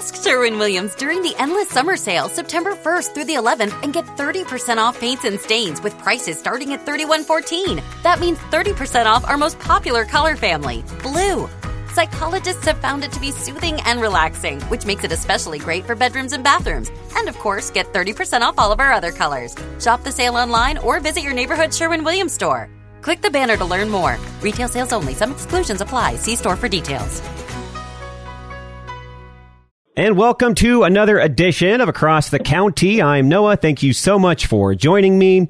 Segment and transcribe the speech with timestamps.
[0.00, 4.06] Ask Sherwin Williams during the Endless Summer Sale, September 1st through the 11th, and get
[4.06, 7.82] 30% off paints and stains with prices starting at $31.14.
[8.02, 11.50] That means 30% off our most popular color family, blue.
[11.92, 15.94] Psychologists have found it to be soothing and relaxing, which makes it especially great for
[15.94, 16.90] bedrooms and bathrooms.
[17.14, 19.54] And of course, get 30% off all of our other colors.
[19.78, 22.70] Shop the sale online or visit your neighborhood Sherwin Williams store.
[23.02, 24.16] Click the banner to learn more.
[24.40, 26.16] Retail sales only, some exclusions apply.
[26.16, 27.20] See store for details.
[29.96, 33.02] And welcome to another edition of Across the County.
[33.02, 33.56] I'm Noah.
[33.56, 35.48] Thank you so much for joining me.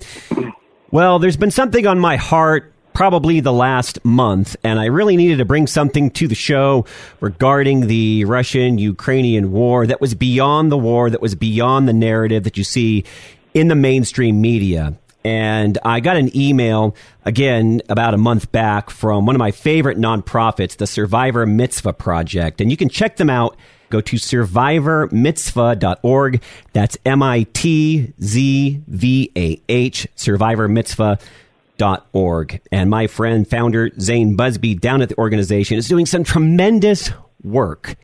[0.91, 5.38] Well, there's been something on my heart probably the last month, and I really needed
[5.38, 6.87] to bring something to the show
[7.20, 12.45] regarding the Russian Ukrainian war that was beyond the war, that was beyond the narrative
[12.45, 13.04] that you see
[13.52, 14.95] in the mainstream media.
[15.23, 16.96] And I got an email
[17.27, 22.62] again about a month back from one of my favorite nonprofits, the Survivor Mitzvah Project.
[22.62, 23.54] And you can check them out.
[23.91, 26.43] Go to survivormitzvah.org.
[26.73, 32.60] That's M I T Z V A H, survivormitzvah.org.
[32.73, 37.10] And my friend, founder Zane Buzby down at the organization is doing some tremendous
[37.43, 37.97] work.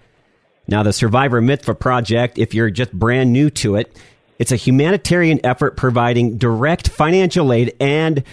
[0.68, 3.96] Now, the Survivor Mitzvah Project, if you're just brand new to it,
[4.38, 8.24] it's a humanitarian effort providing direct financial aid and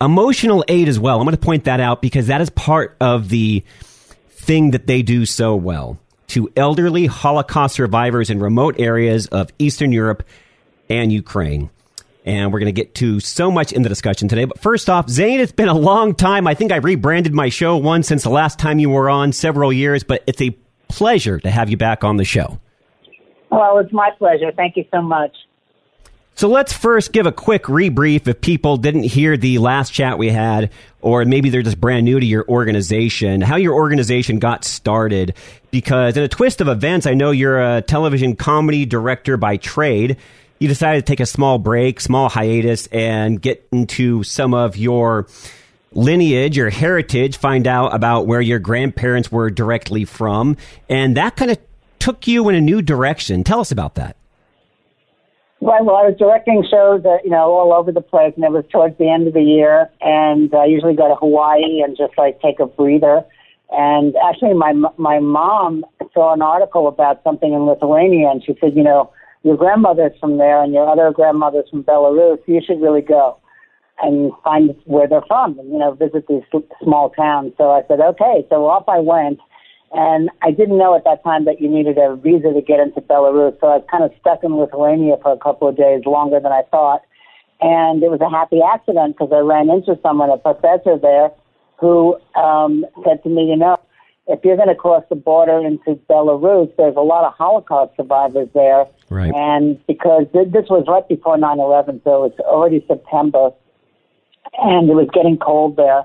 [0.00, 1.20] emotional aid as well.
[1.20, 3.62] I'm going to point that out because that is part of the
[4.30, 5.98] thing that they do so well
[6.30, 10.22] to elderly Holocaust survivors in remote areas of Eastern Europe
[10.88, 11.70] and Ukraine.
[12.24, 14.44] And we're going to get to so much in the discussion today.
[14.44, 16.46] But first off, Zane, it's been a long time.
[16.46, 19.72] I think I rebranded my show once since the last time you were on several
[19.72, 20.50] years, but it's a
[20.88, 22.60] pleasure to have you back on the show.
[23.50, 24.52] Well, it's my pleasure.
[24.54, 25.34] Thank you so much.
[26.34, 30.30] So let's first give a quick rebrief if people didn't hear the last chat we
[30.30, 30.70] had,
[31.02, 35.34] or maybe they're just brand new to your organization, how your organization got started.
[35.70, 40.16] Because in a twist of events, I know you're a television comedy director by trade.
[40.58, 45.26] You decided to take a small break, small hiatus, and get into some of your
[45.92, 50.56] lineage, your heritage, find out about where your grandparents were directly from.
[50.88, 51.58] And that kind of
[51.98, 53.44] took you in a new direction.
[53.44, 54.16] Tell us about that.
[55.70, 58.64] Well, I was directing shows, uh, you know, all over the place, and it was
[58.72, 59.88] towards the end of the year.
[60.00, 63.22] And I usually go to Hawaii and just like take a breather.
[63.70, 68.74] And actually, my my mom saw an article about something in Lithuania, and she said,
[68.74, 69.12] you know,
[69.44, 72.38] your grandmother's from there, and your other grandmother's from Belarus.
[72.46, 73.38] You should really go
[74.02, 76.42] and find where they're from, and you know, visit these
[76.82, 77.52] small towns.
[77.58, 78.44] So I said, okay.
[78.48, 79.38] So off I went
[79.92, 83.00] and I didn't know at that time that you needed a visa to get into
[83.00, 83.58] Belarus.
[83.60, 86.52] So I was kind of stuck in Lithuania for a couple of days longer than
[86.52, 87.02] I thought.
[87.60, 91.30] And it was a happy accident because I ran into someone, a professor there,
[91.78, 93.78] who um, said to me, you know,
[94.28, 98.48] if you're going to cross the border into Belarus, there's a lot of Holocaust survivors
[98.54, 98.86] there.
[99.10, 99.34] Right.
[99.34, 103.50] And because this was right before 9/11, so it's already September,
[104.58, 106.04] and it was getting cold there.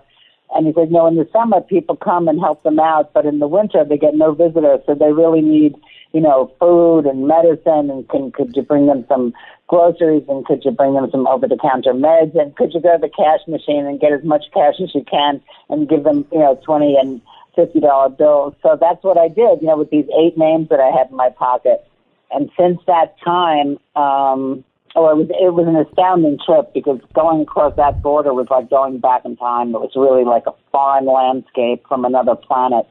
[0.53, 3.39] And he said, no, in the summer people come and help them out, but in
[3.39, 5.75] the winter they get no visitors, so they really need,
[6.13, 7.89] you know, food and medicine.
[7.89, 9.33] And can could you bring them some
[9.67, 13.09] groceries and could you bring them some over-the-counter meds and could you go to the
[13.09, 16.59] cash machine and get as much cash as you can and give them, you know,
[16.63, 17.21] twenty and
[17.55, 18.53] fifty dollar bills.
[18.61, 21.17] So that's what I did, you know, with these eight names that I had in
[21.17, 21.85] my pocket.
[22.31, 24.63] And since that time, um,
[24.95, 28.69] oh, it was it was an astounding trip because going across that border was like
[28.69, 29.75] going back in time.
[29.75, 32.87] It was really like a foreign landscape from another planet.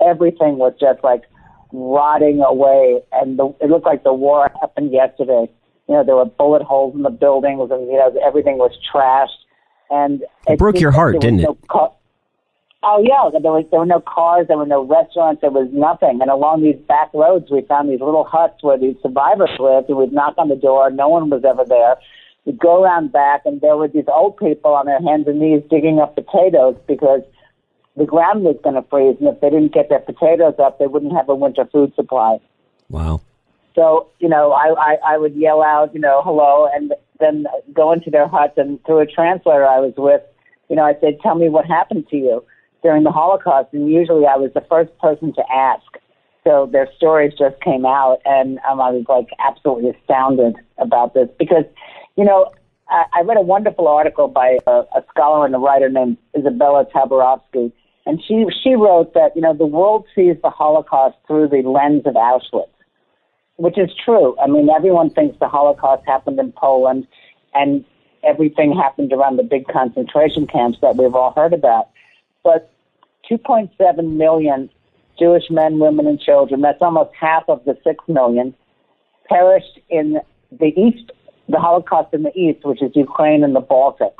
[0.00, 1.22] Everything was just like
[1.72, 5.50] rotting away, and the, it looked like the war happened yesterday.
[5.88, 9.28] You know, there were bullet holes in the buildings, and you know everything was trashed.
[9.90, 11.48] And it, broke your heart, didn't it?
[12.82, 16.20] Oh yeah, there was there were no cars, there were no restaurants, there was nothing.
[16.22, 19.90] And along these back roads, we found these little huts where these survivors lived.
[19.90, 21.96] And we'd knock on the door, no one was ever there.
[22.46, 25.62] We'd go around back, and there were these old people on their hands and knees
[25.68, 27.20] digging up potatoes because
[27.98, 30.86] the ground was going to freeze, and if they didn't get their potatoes up, they
[30.86, 32.38] wouldn't have a winter food supply.
[32.88, 33.20] Wow.
[33.74, 37.44] So you know, I I, I would yell out, you know, hello, and then
[37.74, 40.22] go into their huts, and through a translator I was with,
[40.70, 42.42] you know, I said, tell me what happened to you
[42.82, 45.84] during the Holocaust, and usually I was the first person to ask.
[46.44, 51.28] So their stories just came out, and um, I was like absolutely astounded about this
[51.38, 51.64] because,
[52.16, 52.50] you know,
[52.88, 56.90] I, I read a wonderful article by a, a scholar and a writer named Izabella
[56.90, 57.72] Tabarovsky,
[58.06, 62.02] and she she wrote that you know the world sees the Holocaust through the lens
[62.06, 62.68] of Auschwitz,
[63.56, 64.34] which is true.
[64.42, 67.06] I mean, everyone thinks the Holocaust happened in Poland,
[67.52, 67.84] and
[68.24, 71.90] everything happened around the big concentration camps that we've all heard about
[72.42, 72.72] but
[73.30, 74.70] 2.7 million
[75.18, 78.54] Jewish men, women, and children, that's almost half of the six million,
[79.28, 80.18] perished in
[80.50, 81.12] the East,
[81.48, 84.14] the Holocaust in the East, which is Ukraine and the Baltics.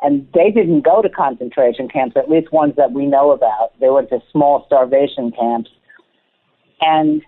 [0.00, 3.78] And they didn't go to concentration camps, at least ones that we know about.
[3.80, 5.70] They went to small starvation camps.
[6.80, 7.22] And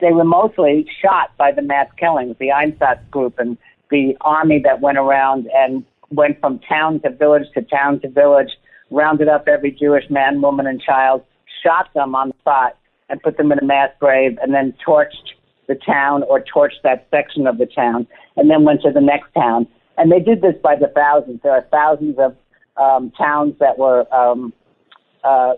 [0.00, 3.56] they were mostly shot by the mass killings, the Einsatz group and
[3.90, 8.50] the army that went around and went from town to village to town to village,
[8.90, 11.24] rounded up every Jewish man, woman, and child,
[11.62, 12.76] shot them on the spot,
[13.08, 15.34] and put them in a mass grave, and then torched
[15.68, 18.06] the town or torched that section of the town,
[18.36, 19.66] and then went to the next town.
[19.98, 21.40] And they did this by the thousands.
[21.42, 22.36] There are thousands of
[22.76, 24.52] um, towns that were um,
[25.24, 25.54] uh,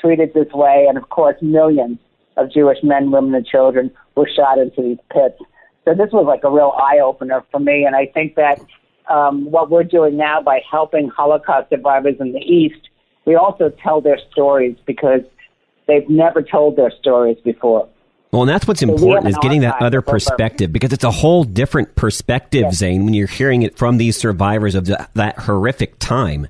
[0.00, 1.98] treated this way, and of course, millions
[2.36, 5.38] of Jewish men, women, and children were shot into these pits.
[5.84, 8.60] So this was like a real eye opener for me, and I think that
[9.08, 12.88] um, what we're doing now by helping Holocaust survivors in the East,
[13.24, 15.20] we also tell their stories because
[15.86, 17.88] they've never told their stories before.
[18.32, 21.94] Well, and that's what's important is getting that other perspective because it's a whole different
[21.94, 22.76] perspective, yes.
[22.76, 26.48] Zane, when you're hearing it from these survivors of the, that horrific time.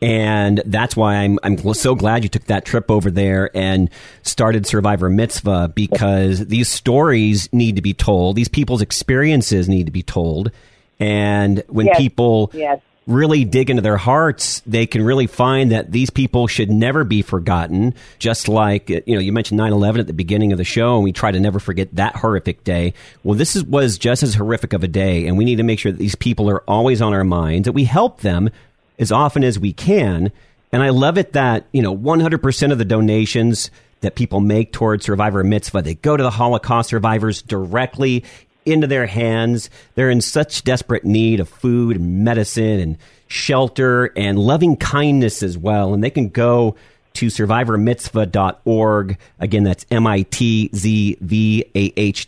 [0.00, 3.90] And that's why I'm I'm so glad you took that trip over there and
[4.22, 8.36] started Survivor Mitzvah because these stories need to be told.
[8.36, 10.52] These people's experiences need to be told.
[10.98, 11.98] And when yes.
[11.98, 12.80] people yes.
[13.06, 17.22] really dig into their hearts, they can really find that these people should never be
[17.22, 17.94] forgotten.
[18.18, 21.04] Just like, you know, you mentioned 9 11 at the beginning of the show, and
[21.04, 22.94] we try to never forget that horrific day.
[23.22, 25.78] Well, this is, was just as horrific of a day, and we need to make
[25.78, 28.50] sure that these people are always on our minds, that we help them
[28.98, 30.32] as often as we can.
[30.72, 33.70] And I love it that, you know, 100% of the donations
[34.00, 38.24] that people make towards Survivor Mitzvah, they go to the Holocaust survivors directly
[38.66, 39.70] into their hands.
[39.94, 42.98] They're in such desperate need of food and medicine and
[43.28, 45.94] shelter and loving kindness as well.
[45.94, 46.76] And they can go
[47.14, 49.18] to survivormitzvah.org.
[49.38, 50.28] Again, that's M-I-T-Z-V-A-H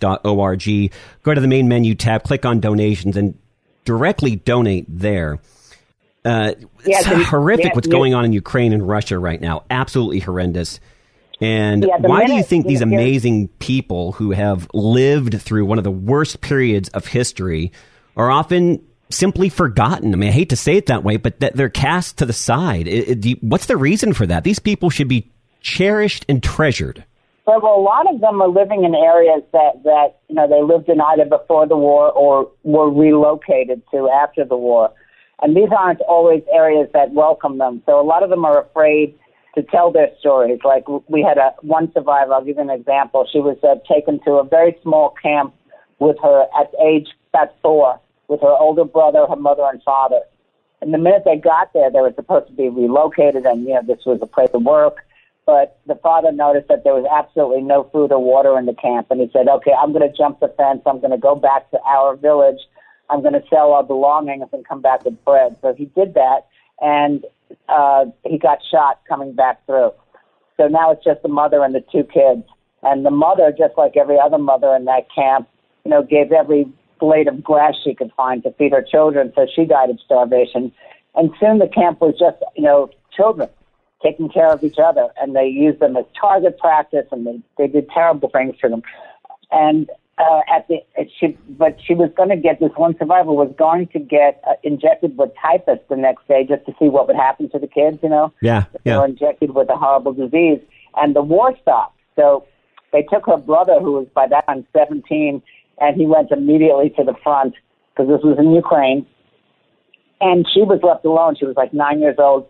[0.00, 0.90] dot O-R-G.
[1.23, 3.38] Go to the main menu tab, click on donations and
[3.85, 5.38] directly donate there.
[6.25, 6.55] Uh,
[6.85, 7.93] yeah, it's the, horrific yeah, what's yeah.
[7.93, 9.64] going on in Ukraine and Russia right now.
[9.70, 10.81] Absolutely horrendous.
[11.40, 15.79] And yeah, why minute, do you think these amazing people who have lived through one
[15.79, 17.70] of the worst periods of history
[18.17, 20.12] are often simply forgotten?
[20.12, 22.32] I mean, I hate to say it that way, but that they're cast to the
[22.32, 22.88] side.
[22.88, 24.43] It, it, what's the reason for that?
[24.43, 25.31] These people should be
[25.61, 27.05] cherished and treasured.
[27.46, 30.90] Well, a lot of them are living in areas that, that you know they lived
[30.90, 34.93] in either before the war or were relocated to after the war,
[35.40, 37.82] and these aren't always areas that welcome them.
[37.87, 39.19] So a lot of them are afraid
[39.59, 40.61] to tell their stories.
[40.65, 42.35] Like we had a one survivor.
[42.35, 43.27] I'll give you an example.
[43.31, 45.55] She was uh, taken to a very small camp
[45.99, 50.21] with her at age at four with her older brother, her mother, and father.
[50.81, 53.83] And the minute they got there, they were supposed to be relocated, and you know
[53.83, 54.99] this was a place of work.
[55.45, 59.09] But the father noticed that there was absolutely no food or water in the camp,
[59.11, 60.83] and he said, "Okay, I'm going to jump the fence.
[60.87, 62.61] I'm going to go back to our village.
[63.11, 66.47] I'm going to sell our belongings and come back with bread." So he did that,
[66.81, 67.25] and
[67.69, 69.93] uh, he got shot coming back through.
[70.57, 72.45] So now it's just the mother and the two kids.
[72.83, 75.49] And the mother, just like every other mother in that camp,
[75.85, 76.67] you know, gave every
[77.01, 79.33] blade of grass she could find to feed her children.
[79.35, 80.73] So she died of starvation.
[81.15, 83.49] And soon the camp was just, you know, children
[84.03, 85.09] taking care of each other.
[85.21, 88.83] And they used them as target practice and they, they did terrible things to them.
[89.51, 90.79] And uh, at the
[91.19, 94.54] she, but she was going to get this one survivor was going to get uh,
[94.62, 97.99] injected with typhus the next day just to see what would happen to the kids.
[98.02, 98.99] You know, yeah, they yeah.
[98.99, 100.61] were injected with a horrible disease,
[100.97, 101.97] and the war stopped.
[102.16, 102.45] So
[102.93, 105.43] they took her brother, who was by that time 17,
[105.81, 107.54] and he went immediately to the front
[107.95, 109.07] because this was in Ukraine,
[110.21, 111.37] and she was left alone.
[111.38, 112.49] She was like nine years old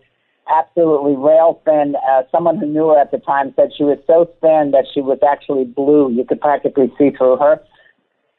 [0.49, 1.95] absolutely rail thin.
[2.09, 5.01] Uh, someone who knew her at the time said she was so thin that she
[5.01, 6.11] was actually blue.
[6.11, 7.61] You could practically see through her.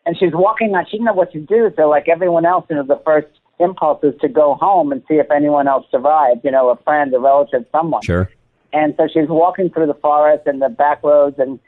[0.06, 1.70] And she's walking on, she didn't know what to do.
[1.76, 5.14] So, like everyone else, you know, the first impulse is to go home and see
[5.14, 8.02] if anyone else survived, you know, a friend, a relative, someone.
[8.02, 8.30] Sure.
[8.72, 11.58] And so she's walking through the forest and the back roads, and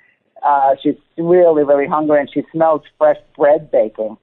[0.43, 4.17] uh, she's really, really hungry, and she smells fresh bread baking.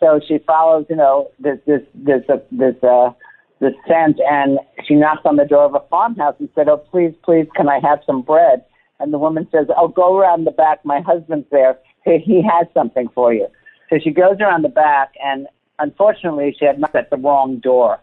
[0.00, 3.10] So she follows, you know, this this this uh, this uh,
[3.60, 7.14] the scent and she knocked on the door of a farmhouse and said, Oh, please,
[7.24, 8.64] please, can I have some bread?
[9.00, 10.84] And the woman says, Oh, go around the back.
[10.84, 11.78] My husband's there.
[12.04, 13.48] He has something for you.
[13.90, 15.48] So she goes around the back and
[15.78, 17.98] unfortunately she had knocked at the wrong door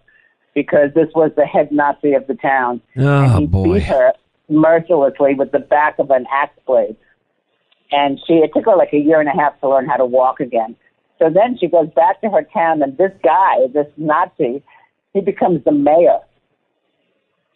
[0.53, 2.81] because this was the head Nazi of the town.
[2.97, 3.73] Oh, and ah, he boy.
[3.75, 4.13] beat her
[4.49, 6.95] mercilessly with the back of an axe blade.
[7.91, 10.05] And she, it took her like a year and a half to learn how to
[10.05, 10.75] walk again.
[11.19, 14.63] So then she goes back to her town and this guy, this Nazi,
[15.13, 16.19] he becomes the mayor.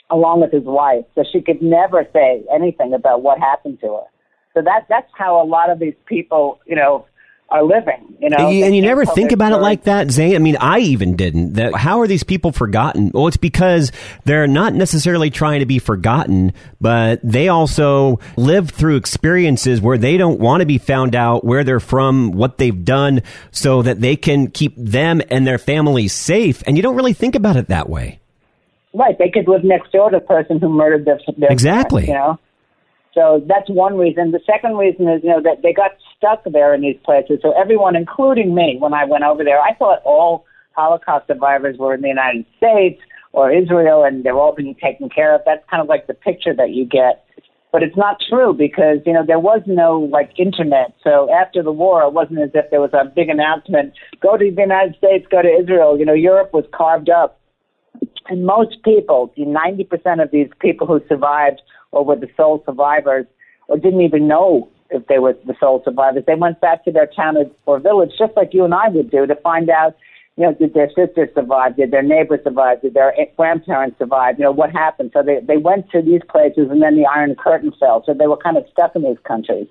[0.10, 1.06] along with his wife.
[1.16, 4.08] So she could never say anything about what happened to her.
[4.54, 7.06] So that that's how a lot of these people, you know,
[7.50, 8.18] are living.
[8.20, 10.36] You know, and you, never think about it like that, Zane.
[10.36, 11.54] I mean, I even didn't.
[11.54, 13.12] That how are these people forgotten?
[13.13, 13.92] Well, it's because
[14.25, 20.18] they're not necessarily trying to be forgotten, but they also live through experiences where they
[20.18, 24.16] don't want to be found out where they're from, what they've done, so that they
[24.16, 26.63] can keep them and their families safe.
[26.66, 28.20] And you don't really think about it that way.
[28.94, 32.08] Right, they could live next door to the person who murdered their, their exactly.
[32.08, 32.39] Parents, you know,
[33.18, 34.30] so that's one reason.
[34.30, 37.40] The second reason is, you know, that they got stuck there in these places.
[37.42, 41.96] So everyone, including me, when I went over there, I thought all Holocaust survivors were
[41.96, 45.42] in the United States or Israel and they're all being taken care of.
[45.48, 47.26] That's kind of like the picture that you get.
[47.72, 50.94] But it's not true because, you know, there was no like internet.
[51.04, 54.52] So after the war, it wasn't as if there was a big announcement, go to
[54.52, 55.98] the United States, go to Israel.
[55.98, 57.42] You know, Europe was carved up.
[58.28, 63.25] And most people, 90% of these people who survived or were the sole survivors
[63.67, 66.24] or didn't even know if they were the sole survivors.
[66.25, 69.25] They went back to their town or village just like you and I would do
[69.25, 69.96] to find out,
[70.38, 71.75] you know, did their sister survive?
[71.75, 72.82] Did their neighbor survive?
[72.82, 74.38] Did their grandparents survive?
[74.38, 75.12] You know, what happened?
[75.13, 78.03] So they, they went to these places and then the Iron Curtain fell.
[78.06, 79.67] So they were kind of stuck in these countries.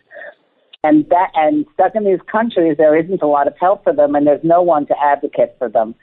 [0.84, 4.14] And that and stuck in these countries, there isn't a lot of help for them,
[4.14, 5.96] and there's no one to advocate for them.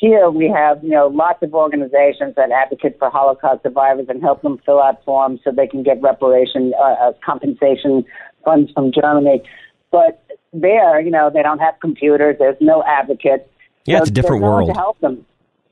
[0.00, 4.40] Here we have, you know, lots of organizations that advocate for Holocaust survivors and help
[4.40, 8.06] them fill out forms so they can get reparation, uh, uh, compensation
[8.42, 9.42] funds from Germany.
[9.90, 12.36] But there, you know, they don't have computers.
[12.38, 13.44] There's no advocates.
[13.84, 14.70] Yeah, so it's a different world.
[14.70, 15.26] to help them.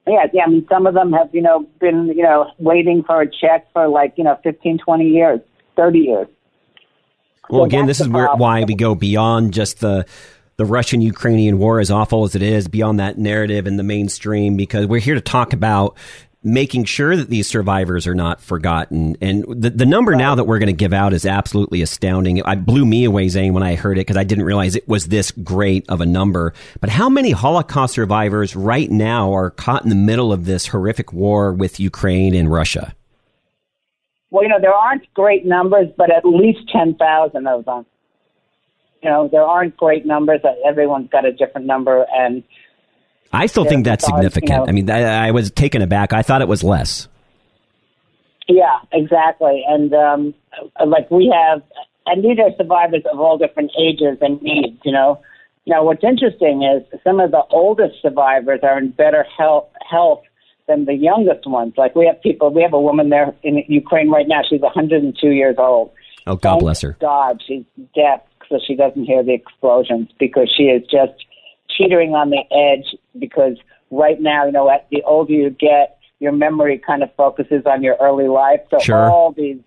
[0.06, 0.42] Yeah, yeah.
[0.44, 3.66] I mean, some of them have, you know, been, you know, waiting for a check
[3.72, 5.40] for like, you know, 15, 20 years,
[5.76, 6.28] 30 years.
[7.48, 10.04] Well, so again, this is where, why we go beyond just the
[10.58, 14.56] the Russian Ukrainian war, as awful as it is, beyond that narrative in the mainstream,
[14.56, 15.96] because we're here to talk about
[16.42, 19.16] making sure that these survivors are not forgotten.
[19.20, 22.38] And the, the number now that we're going to give out is absolutely astounding.
[22.38, 25.06] It blew me away, Zane, when I heard it because I didn't realize it was
[25.06, 26.54] this great of a number.
[26.80, 31.12] But how many Holocaust survivors right now are caught in the middle of this horrific
[31.12, 32.94] war with Ukraine and Russia?
[34.30, 37.86] Well, you know, there aren't great numbers, but at least 10,000 of them
[39.02, 40.40] you know, there aren't great numbers.
[40.44, 42.42] Uh, everyone's got a different number, and
[43.32, 44.50] I still think that's significant.
[44.50, 46.12] You know, I mean, I, I, was taken aback.
[46.12, 47.08] I thought it was less.
[48.48, 49.62] Yeah, exactly.
[49.68, 50.34] And um,
[50.80, 54.80] uh, like we have, uh, and these are survivors of all different ages and needs.
[54.84, 55.20] You know,
[55.66, 60.22] now what's interesting is some of the oldest survivors are in better health health
[60.66, 61.74] than the youngest ones.
[61.76, 64.40] Like we have people, we have a woman there in Ukraine right now.
[64.48, 65.92] She's 102 years old.
[66.26, 66.96] Oh, God Thank bless her.
[67.00, 67.64] God, she's
[67.94, 71.12] deaf so she doesn't hear the explosions because she is just
[71.76, 73.56] teetering on the edge because
[73.90, 77.96] right now, you know, the older you get, your memory kind of focuses on your
[78.00, 78.60] early life.
[78.70, 79.10] So sure.
[79.10, 79.58] all these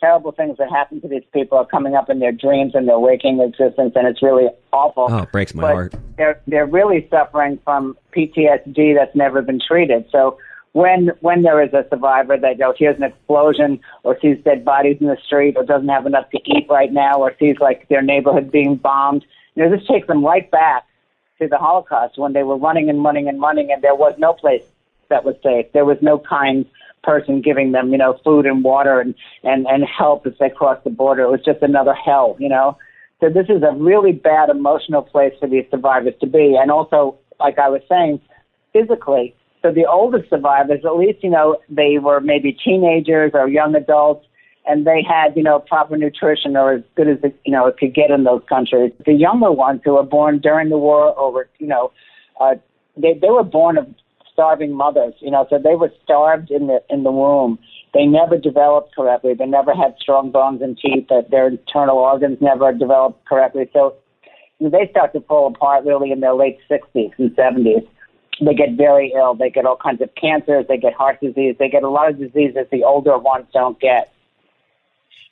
[0.00, 2.98] terrible things that happen to these people are coming up in their dreams and their
[2.98, 5.06] waking existence, and it's really awful.
[5.08, 5.94] Oh, it breaks my but heart.
[6.18, 10.04] They're they're really suffering from PTSD that's never been treated.
[10.12, 10.38] So
[10.74, 14.64] when when there is a survivor that you know, hears an explosion or sees dead
[14.64, 17.88] bodies in the street or doesn't have enough to eat right now or sees like
[17.88, 20.84] their neighborhood being bombed, you know, this takes them right back
[21.40, 24.32] to the Holocaust when they were running and running and running and there was no
[24.32, 24.64] place
[25.10, 25.66] that was safe.
[25.72, 26.66] There was no kind
[27.04, 29.14] person giving them, you know, food and water and,
[29.44, 31.22] and, and help as they crossed the border.
[31.22, 32.76] It was just another hell, you know.
[33.20, 36.56] So this is a really bad emotional place for these survivors to be.
[36.60, 38.20] And also, like I was saying,
[38.72, 43.74] physically, so the oldest survivors, at least, you know, they were maybe teenagers or young
[43.74, 44.26] adults,
[44.66, 47.78] and they had, you know, proper nutrition or as good as, it, you know, it
[47.78, 48.92] could get in those countries.
[49.06, 51.92] The younger ones who were born during the war or were, you know,
[52.38, 52.56] uh,
[52.98, 53.86] they, they were born of
[54.30, 57.58] starving mothers, you know, so they were starved in the, in the womb.
[57.94, 59.32] They never developed correctly.
[59.32, 61.08] They never had strong bones and teeth.
[61.30, 63.70] Their internal organs never developed correctly.
[63.72, 63.94] So
[64.60, 67.88] they start to fall apart really in their late 60s and 70s
[68.40, 69.34] they get very ill.
[69.34, 70.66] They get all kinds of cancers.
[70.68, 71.56] They get heart disease.
[71.58, 74.13] They get a lot of diseases the older ones don't get.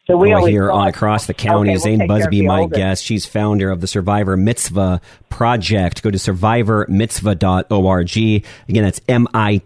[0.09, 2.75] So we oh, here on across the county, okay, Zane we'll Buzby, my older.
[2.75, 3.05] guest.
[3.05, 6.03] She's founder of the Survivor Mitzvah Project.
[6.03, 8.45] Go to survivormitzvah.org.
[8.69, 9.63] Again, that's M-I-T-Z-V-A-H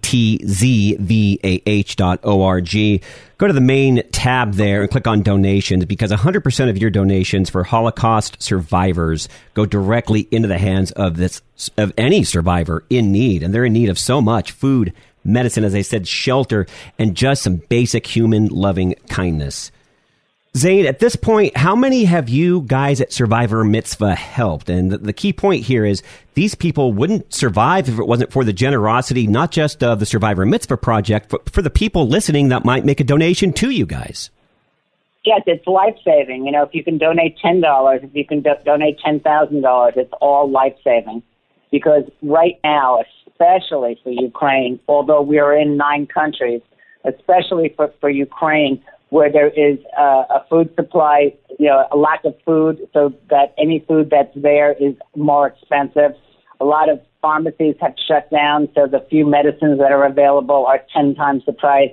[1.97, 3.01] dot O-R-G.
[3.39, 7.49] Go to the main tab there and click on donations because 100% of your donations
[7.49, 11.41] for Holocaust survivors go directly into the hands of this,
[11.79, 13.43] of any survivor in need.
[13.43, 14.93] And they're in need of so much food,
[15.25, 16.67] medicine, as I said, shelter,
[16.99, 19.73] and just some basic human loving kindness.
[20.57, 24.71] Zane, at this point, how many have you guys at Survivor Mitzvah helped?
[24.71, 28.43] And the, the, key point here is these people wouldn't survive if it wasn't for
[28.43, 32.65] the generosity, not just of the Survivor Mitzvah project, but for the people listening that
[32.65, 34.31] might make a donation to you guys.
[35.27, 36.47] Yes, it's life saving.
[36.47, 39.61] You know, if you can donate ten dollars, if you can do- donate ten thousand
[39.61, 41.23] dollars, it's all life saving.
[41.71, 46.63] Because right now, especially for Ukraine, although we are in nine countries,
[47.05, 52.25] especially for, for Ukraine, where there is uh, a food supply, you know, a lack
[52.25, 56.13] of food, so that any food that's there is more expensive.
[56.61, 60.81] A lot of pharmacies have shut down, so the few medicines that are available are
[60.93, 61.93] 10 times the price.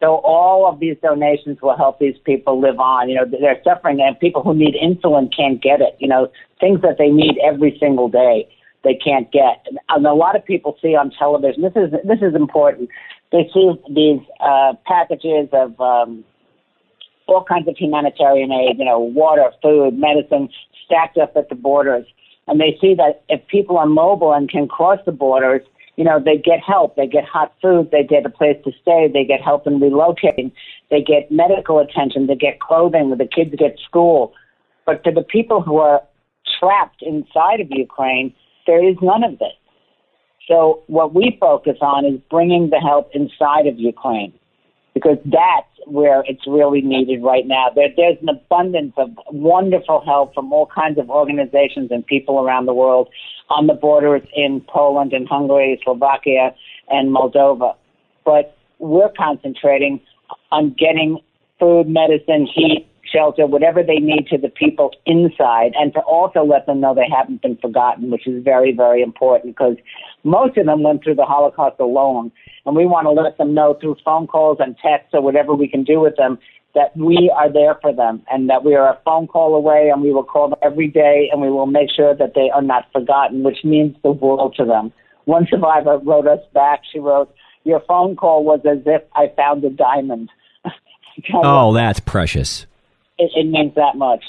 [0.00, 3.08] So all of these donations will help these people live on.
[3.08, 5.96] You know, they're suffering, and people who need insulin can't get it.
[5.98, 8.48] You know, things that they need every single day
[8.86, 9.66] they can't get.
[9.88, 11.62] And a lot of people see on television.
[11.62, 12.88] This is this is important.
[13.32, 16.24] They see these uh, packages of um,
[17.26, 20.48] all kinds of humanitarian aid, you know, water, food, medicine,
[20.84, 22.06] stacked up at the borders.
[22.46, 25.62] And they see that if people are mobile and can cross the borders,
[25.96, 26.94] you know, they get help.
[26.94, 27.90] They get hot food.
[27.90, 29.08] They get a place to stay.
[29.12, 30.52] They get help in relocating.
[30.90, 32.26] They get medical attention.
[32.26, 33.10] They get clothing.
[33.10, 34.34] The kids get school.
[34.84, 36.02] But for the people who are
[36.60, 38.32] trapped inside of Ukraine,
[38.66, 39.54] there is none of this.
[40.46, 44.32] So what we focus on is bringing the help inside of Ukraine
[44.96, 47.66] because that's where it's really needed right now.
[47.74, 52.64] There, there's an abundance of wonderful help from all kinds of organizations and people around
[52.64, 53.10] the world
[53.50, 56.54] on the borders in Poland and Hungary, Slovakia,
[56.88, 57.74] and Moldova.
[58.24, 60.00] But we're concentrating
[60.50, 61.20] on getting
[61.60, 66.66] food, medicine, heat, shelter, whatever they need to the people inside, and to also let
[66.66, 69.76] them know they haven't been forgotten, which is very, very important because
[70.24, 72.30] most of them went through the Holocaust alone
[72.66, 75.68] and we want to let them know through phone calls and texts or whatever we
[75.68, 76.38] can do with them
[76.74, 80.02] that we are there for them and that we are a phone call away and
[80.02, 82.84] we will call them every day and we will make sure that they are not
[82.92, 84.92] forgotten, which means the world to them.
[85.24, 86.82] One survivor wrote us back.
[86.92, 90.28] She wrote, Your phone call was as if I found a diamond.
[91.34, 92.66] oh, that's precious.
[93.18, 94.22] It, it means that much.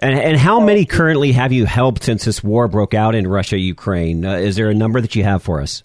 [0.00, 3.58] And, and how many currently have you helped since this war broke out in Russia,
[3.58, 4.24] Ukraine?
[4.24, 5.82] Uh, is there a number that you have for us?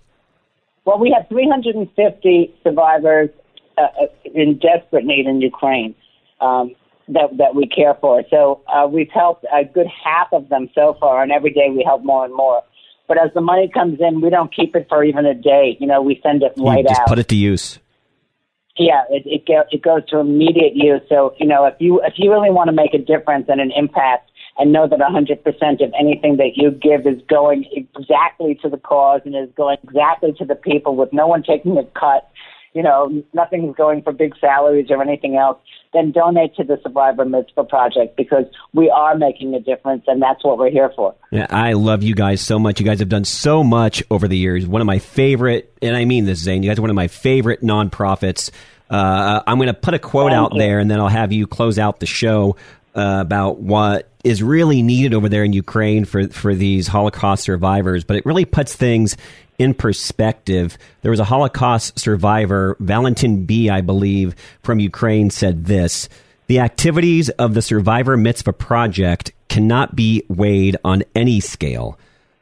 [0.85, 3.29] Well, we have 350 survivors
[3.77, 4.05] uh, uh,
[4.35, 5.95] in desperate need in Ukraine
[6.41, 6.75] um,
[7.07, 8.23] that that we care for.
[8.29, 11.83] So uh, we've helped a good half of them so far, and every day we
[11.83, 12.61] help more and more.
[13.07, 15.75] But as the money comes in, we don't keep it for even a day.
[15.79, 17.07] You know, we send it right you just out.
[17.07, 17.79] Put it to use.
[18.77, 21.01] Yeah, it it, go, it goes to immediate use.
[21.07, 23.71] So you know, if you if you really want to make a difference and an
[23.75, 28.77] impact, and know that 100% of anything that you give is going exactly to the
[28.77, 32.29] cause and is going exactly to the people with no one taking a cut,
[32.73, 35.57] you know, nothing's going for big salaries or anything else,
[35.93, 40.43] then donate to the Survivor Mitzvah Project because we are making a difference and that's
[40.43, 41.15] what we're here for.
[41.31, 42.79] Yeah, I love you guys so much.
[42.79, 44.65] You guys have done so much over the years.
[44.65, 47.07] One of my favorite, and I mean this, Zane, you guys are one of my
[47.07, 48.49] favorite nonprofits.
[48.89, 50.59] Uh, I'm going to put a quote Thank out you.
[50.59, 52.55] there and then I'll have you close out the show
[52.95, 58.03] uh, about what is really needed over there in Ukraine for for these Holocaust survivors,
[58.03, 59.17] but it really puts things
[59.57, 60.77] in perspective.
[61.01, 66.09] There was a Holocaust survivor, Valentin B, I believe, from Ukraine said this.
[66.47, 71.97] The activities of the Survivor Mitzvah Project cannot be weighed on any scale.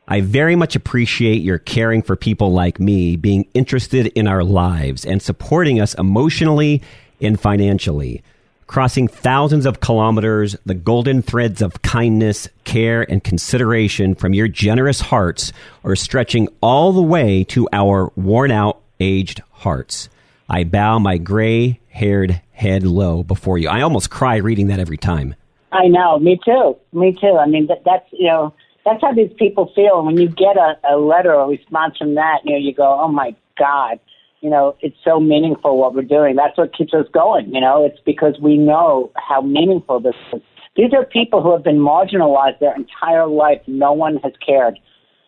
[0.08, 5.06] I very much appreciate your caring for people like me, being interested in our lives,
[5.06, 6.82] and supporting us emotionally
[7.22, 8.24] and financially
[8.72, 15.02] crossing thousands of kilometers, the golden threads of kindness, care, and consideration from your generous
[15.02, 15.52] hearts
[15.84, 20.08] are stretching all the way to our worn out, aged hearts.
[20.50, 23.68] I bow my gray haired head low before you.
[23.68, 25.36] I almost cry reading that every time.
[25.74, 26.78] I know, me too.
[26.94, 27.38] Me too.
[27.38, 28.54] I mean, that, that's, you know,
[28.86, 29.98] that's how these people feel.
[29.98, 33.02] And when you get a, a letter or response from that, you know, you go,
[33.02, 34.00] oh my God
[34.42, 36.36] you know, it's so meaningful what we're doing.
[36.36, 37.54] That's what keeps us going.
[37.54, 40.42] You know, it's because we know how meaningful this is.
[40.76, 43.62] These are people who have been marginalized their entire life.
[43.68, 44.80] No one has cared.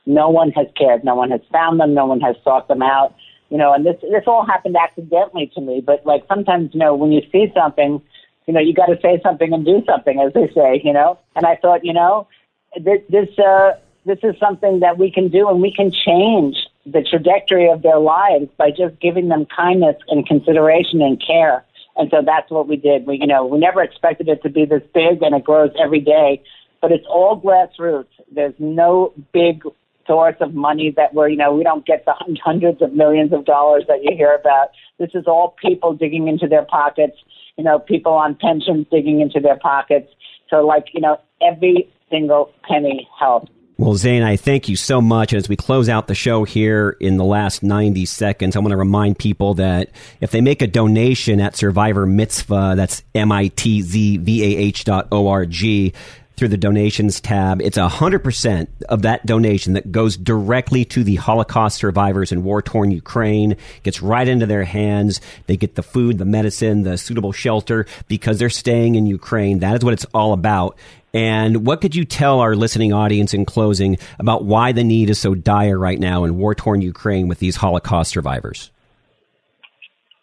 [0.05, 1.03] No one has cared.
[1.03, 1.93] No one has found them.
[1.93, 3.15] No one has sought them out.
[3.49, 5.81] You know, and this this all happened accidentally to me.
[5.85, 8.01] But like sometimes, you know, when you see something,
[8.47, 10.81] you know, you got to say something and do something, as they say.
[10.83, 12.27] You know, and I thought, you know,
[12.75, 13.73] this this uh,
[14.05, 17.99] this is something that we can do, and we can change the trajectory of their
[17.99, 21.63] lives by just giving them kindness and consideration and care.
[21.95, 23.05] And so that's what we did.
[23.05, 26.01] We, you know, we never expected it to be this big and it grows every
[26.01, 26.43] day,
[26.81, 28.07] but it's all grassroots.
[28.33, 29.63] There's no big
[30.05, 33.45] source of money that we're, you know, we don't get the hundreds of millions of
[33.45, 34.69] dollars that you hear about.
[34.99, 37.17] This is all people digging into their pockets,
[37.57, 40.09] you know, people on pensions digging into their pockets.
[40.49, 43.51] So, like, you know, every single penny helps.
[43.77, 45.33] Well, Zane, I thank you so much.
[45.33, 48.69] And As we close out the show here in the last 90 seconds, I want
[48.71, 49.89] to remind people that
[50.21, 55.93] if they make a donation at Survivor Mitzvah, that's M-I-T-Z-V-A-H dot O-R-G,
[56.35, 57.61] through the donations tab.
[57.61, 62.91] It's 100% of that donation that goes directly to the Holocaust survivors in war torn
[62.91, 65.21] Ukraine, gets right into their hands.
[65.47, 69.59] They get the food, the medicine, the suitable shelter because they're staying in Ukraine.
[69.59, 70.77] That is what it's all about.
[71.13, 75.19] And what could you tell our listening audience in closing about why the need is
[75.19, 78.71] so dire right now in war torn Ukraine with these Holocaust survivors?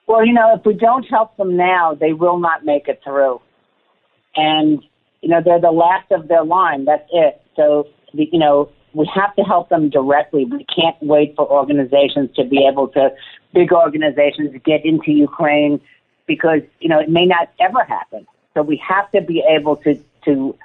[0.09, 3.41] Well, you know, if we don't help them now, they will not make it through.
[4.35, 4.83] And
[5.23, 6.85] you know, they're the last of their line.
[6.85, 7.41] That's it.
[7.57, 10.45] So, the, you know, we have to help them directly.
[10.45, 13.11] We can't wait for organizations to be able to,
[13.55, 15.81] big organizations, get into Ukraine
[16.27, 18.27] because, you know, it may not ever happen.
[18.55, 20.57] So we have to be able to, to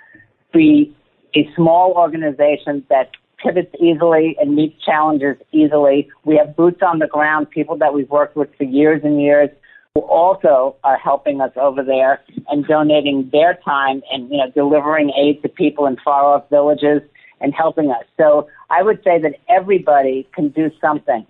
[0.51, 0.95] be
[1.35, 6.09] a small organization that pivots easily and meets challenges easily.
[6.23, 9.49] We have boots on the ground, people that we've worked with for years and years
[9.95, 15.11] who also are helping us over there and donating their time and you know delivering
[15.17, 17.01] aid to people in far off villages
[17.41, 18.03] and helping us.
[18.17, 21.25] So I would say that everybody can do something.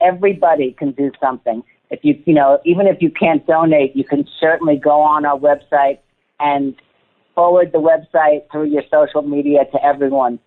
[0.00, 1.62] Everybody can do something.
[1.90, 5.38] If you you know even if you can't donate, you can certainly go on our
[5.38, 5.98] website
[6.40, 6.74] and
[7.34, 10.38] forward the website through your social media to everyone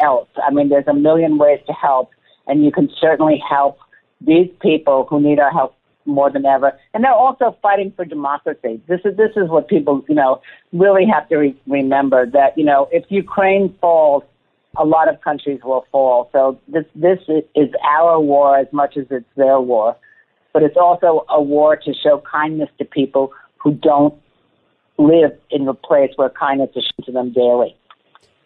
[0.00, 0.28] else.
[0.44, 2.10] I mean, there's a million ways to help,
[2.48, 3.78] and you can certainly help
[4.20, 6.78] these people who need our help more than ever.
[6.94, 8.80] And they're also fighting for democracy.
[8.88, 10.40] This is this is what people you know
[10.72, 14.24] really have to re- remember that you know if Ukraine falls,
[14.76, 16.28] a lot of countries will fall.
[16.32, 17.18] So this this
[17.54, 19.96] is our war as much as it's their war,
[20.52, 24.14] but it's also a war to show kindness to people who don't
[24.98, 27.76] live in a place where kindness is shown to them daily.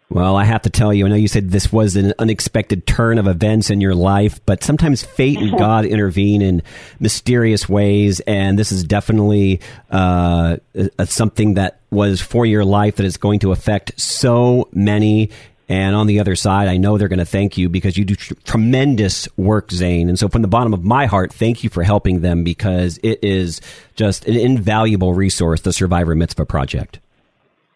[0.09, 3.19] Well, I have to tell you, I know you said this was an unexpected turn
[3.19, 6.62] of events in your life, but sometimes fate and God intervene in
[7.01, 10.59] mysterious ways, and this is definitely uh,
[11.05, 15.31] something that was for your life that is going to affect so many.
[15.69, 18.14] And on the other side, I know they're going to thank you because you do
[18.14, 20.09] tr- tremendous work, Zane.
[20.09, 23.19] And so, from the bottom of my heart, thank you for helping them because it
[23.25, 23.61] is
[23.97, 27.01] just an invaluable resource, the Survivor Mitzvah Project.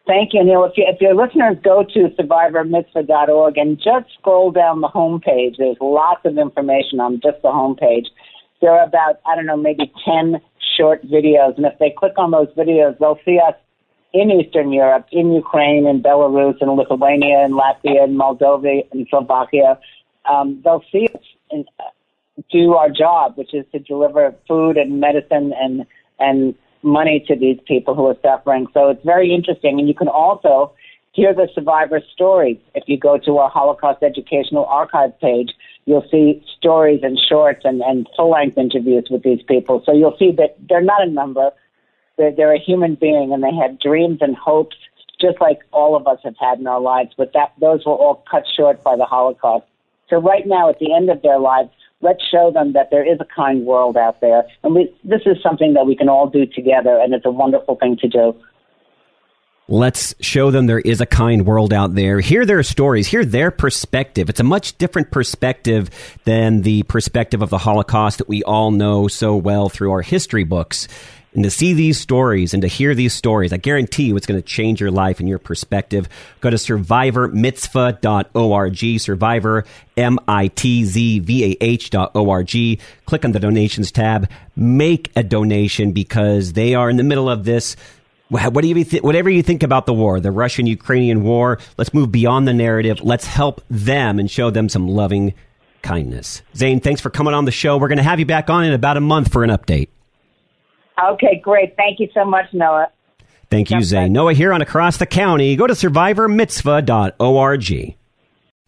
[0.06, 0.64] Thank you, Neil.
[0.64, 5.76] If, you, if your listeners go to survivormitzvah.org and just scroll down the homepage, there's
[5.80, 8.06] lots of information on just the homepage.
[8.60, 10.40] There are about, I don't know, maybe 10
[10.76, 11.56] short videos.
[11.56, 13.54] And if they click on those videos, they'll see us
[14.12, 19.78] in Eastern Europe, in Ukraine, in Belarus, in Lithuania, in Latvia, in Moldova, in Slovakia.
[20.30, 21.64] Um, they'll see us in,
[22.50, 25.86] do our job, which is to deliver food and medicine and,
[26.18, 28.66] and money to these people who are suffering.
[28.72, 29.78] So it's very interesting.
[29.78, 30.72] And you can also
[31.12, 32.58] hear the survivor stories.
[32.74, 35.52] If you go to our Holocaust Educational Archive page,
[35.84, 39.82] you'll see stories and shorts and, and full length interviews with these people.
[39.84, 41.50] So you'll see that they're not a number,
[42.16, 44.76] they're, they're a human being and they have dreams and hopes
[45.20, 48.24] just like all of us have had in our lives, but that those were all
[48.30, 49.66] cut short by the Holocaust.
[50.08, 53.18] So right now, at the end of their lives, let's show them that there is
[53.20, 54.44] a kind world out there.
[54.62, 57.76] And we, this is something that we can all do together, and it's a wonderful
[57.76, 58.34] thing to do.
[59.68, 62.18] Let's show them there is a kind world out there.
[62.18, 64.28] Hear their stories, hear their perspective.
[64.28, 65.90] It's a much different perspective
[66.24, 70.42] than the perspective of the Holocaust that we all know so well through our history
[70.42, 70.88] books.
[71.32, 74.40] And to see these stories and to hear these stories, I guarantee you it's going
[74.40, 76.08] to change your life and your perspective.
[76.40, 79.64] Go to survivormitzvah.org, survivor,
[79.96, 82.80] M-I-T-Z-V-A-H dot O-R-G.
[83.06, 84.28] Click on the donations tab.
[84.56, 87.76] Make a donation because they are in the middle of this
[88.30, 92.12] what do you th- whatever you think about the war, the Russian-Ukrainian war, let's move
[92.12, 93.02] beyond the narrative.
[93.02, 95.34] Let's help them and show them some loving
[95.82, 96.42] kindness.
[96.54, 97.76] Zane, thanks for coming on the show.
[97.76, 99.88] We're going to have you back on in about a month for an update.
[101.12, 101.76] Okay, great.
[101.76, 102.88] Thank you so much, Noah.
[103.50, 104.08] Thank you, Zay.
[104.08, 105.56] Noah here on Across the County.
[105.56, 107.96] Go to survivormitzvah.org.